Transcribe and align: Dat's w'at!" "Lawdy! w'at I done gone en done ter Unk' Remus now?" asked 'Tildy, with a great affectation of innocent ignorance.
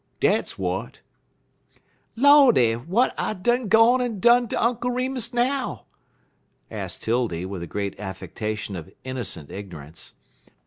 Dat's 0.19 0.53
w'at!" 0.55 0.99
"Lawdy! 2.15 2.71
w'at 2.73 3.13
I 3.19 3.33
done 3.35 3.67
gone 3.67 4.01
en 4.01 4.19
done 4.19 4.47
ter 4.47 4.57
Unk' 4.57 4.83
Remus 4.83 5.31
now?" 5.31 5.85
asked 6.71 7.03
'Tildy, 7.03 7.45
with 7.45 7.61
a 7.61 7.67
great 7.67 7.99
affectation 7.99 8.75
of 8.75 8.91
innocent 9.03 9.51
ignorance. 9.51 10.15